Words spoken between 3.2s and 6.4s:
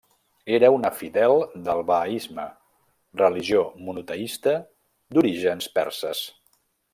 religió monoteista d'orígens perses.